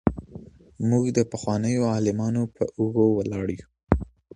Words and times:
موږ 0.89 1.05
د 1.17 1.19
پخوانيو 1.31 1.83
عالمانو 1.93 2.43
په 2.55 2.63
اوږو 2.77 3.05
ولاړ 3.17 3.47
يو. 3.57 3.67